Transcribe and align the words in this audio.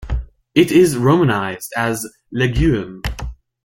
It 0.55 0.71
is 0.71 0.97
Romanized 0.97 1.71
as 1.77 2.11
"Lugeum". 2.33 3.03